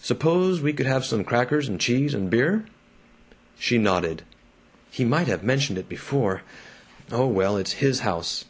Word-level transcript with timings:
Suppose 0.00 0.60
we 0.60 0.72
could 0.72 0.86
have 0.86 1.04
some 1.04 1.22
crackers 1.22 1.68
and 1.68 1.80
cheese 1.80 2.12
and 2.12 2.28
beer?" 2.28 2.64
She 3.56 3.78
nodded. 3.78 4.24
"He 4.90 5.04
might 5.04 5.28
have 5.28 5.44
mentioned 5.44 5.78
it 5.78 5.88
before. 5.88 6.42
Oh 7.12 7.28
well, 7.28 7.56
it's 7.56 7.74
his 7.74 8.00
house." 8.00 8.46